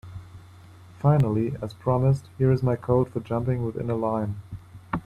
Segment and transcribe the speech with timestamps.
[0.97, 4.37] Finally, as promised, here is my code for jumping within a line.